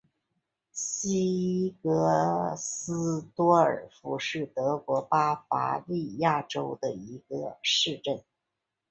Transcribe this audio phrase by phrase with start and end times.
[0.71, 8.23] 西格斯多尔夫是德国巴伐利亚州的一个市镇。